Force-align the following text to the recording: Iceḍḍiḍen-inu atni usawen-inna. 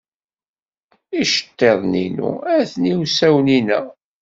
Iceḍḍiḍen-inu 1.21 2.31
atni 2.59 2.91
usawen-inna. 3.01 3.79